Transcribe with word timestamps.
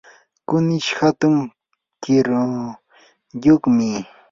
kunish 0.47 0.89
hatun 0.99 1.35
kiruyuqmi. 2.01 3.89